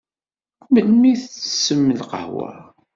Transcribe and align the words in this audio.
Melmi 0.71 1.05
i 1.11 1.15
tettessem 1.21 1.81
lqahwa? 1.99 2.51